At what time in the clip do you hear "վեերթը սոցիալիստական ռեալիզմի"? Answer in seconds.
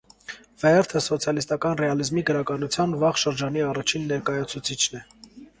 0.61-2.23